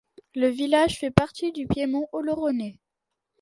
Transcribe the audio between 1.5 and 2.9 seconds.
du piémont oloronais.